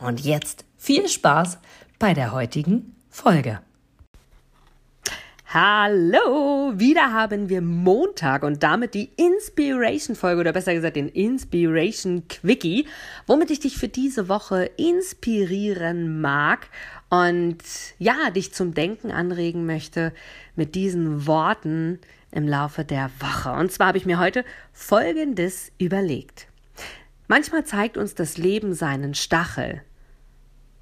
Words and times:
Und 0.00 0.24
jetzt 0.24 0.64
viel 0.78 1.08
Spaß 1.08 1.58
bei 1.98 2.14
der 2.14 2.32
heutigen 2.32 2.96
Folge. 3.10 3.60
Hallo, 5.52 6.72
wieder 6.76 7.12
haben 7.12 7.48
wir 7.48 7.60
Montag 7.60 8.44
und 8.44 8.62
damit 8.62 8.94
die 8.94 9.10
Inspiration 9.16 10.14
Folge 10.14 10.40
oder 10.40 10.52
besser 10.52 10.72
gesagt 10.74 10.94
den 10.94 11.08
Inspiration 11.08 12.28
Quickie, 12.28 12.86
womit 13.26 13.50
ich 13.50 13.58
dich 13.58 13.76
für 13.76 13.88
diese 13.88 14.28
Woche 14.28 14.70
inspirieren 14.76 16.20
mag 16.20 16.68
und 17.08 17.58
ja, 17.98 18.30
dich 18.30 18.54
zum 18.54 18.74
Denken 18.74 19.10
anregen 19.10 19.66
möchte 19.66 20.12
mit 20.54 20.76
diesen 20.76 21.26
Worten 21.26 21.98
im 22.30 22.46
Laufe 22.46 22.84
der 22.84 23.10
Woche. 23.18 23.50
Und 23.50 23.72
zwar 23.72 23.88
habe 23.88 23.98
ich 23.98 24.06
mir 24.06 24.20
heute 24.20 24.44
Folgendes 24.72 25.72
überlegt. 25.78 26.46
Manchmal 27.26 27.64
zeigt 27.64 27.96
uns 27.96 28.14
das 28.14 28.38
Leben 28.38 28.72
seinen 28.72 29.14
Stachel. 29.14 29.82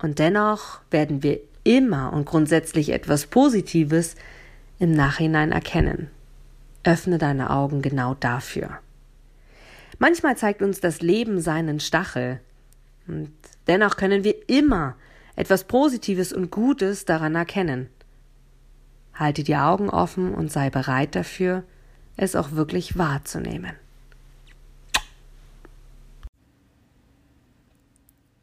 Und 0.00 0.18
dennoch 0.18 0.80
werden 0.90 1.22
wir 1.22 1.40
immer 1.64 2.12
und 2.12 2.24
grundsätzlich 2.24 2.90
etwas 2.90 3.26
Positives 3.26 4.14
im 4.78 4.92
Nachhinein 4.92 5.52
erkennen. 5.52 6.10
Öffne 6.84 7.18
deine 7.18 7.50
Augen 7.50 7.82
genau 7.82 8.14
dafür. 8.14 8.78
Manchmal 9.98 10.36
zeigt 10.36 10.62
uns 10.62 10.80
das 10.80 11.00
Leben 11.00 11.40
seinen 11.40 11.80
Stachel. 11.80 12.40
Und 13.08 13.32
dennoch 13.66 13.96
können 13.96 14.22
wir 14.22 14.48
immer 14.48 14.94
etwas 15.34 15.64
Positives 15.64 16.32
und 16.32 16.50
Gutes 16.50 17.04
daran 17.04 17.34
erkennen. 17.34 17.88
Halte 19.14 19.42
die 19.42 19.56
Augen 19.56 19.90
offen 19.90 20.34
und 20.34 20.52
sei 20.52 20.70
bereit 20.70 21.16
dafür, 21.16 21.64
es 22.16 22.36
auch 22.36 22.52
wirklich 22.52 22.96
wahrzunehmen. 22.96 23.72